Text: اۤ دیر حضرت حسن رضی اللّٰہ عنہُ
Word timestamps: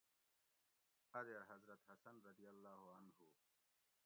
اۤ 1.17 1.23
دیر 1.27 1.41
حضرت 1.51 1.79
حسن 1.89 2.15
رضی 2.27 2.45
اللّٰہ 2.53 2.75
عنہُ 2.97 3.27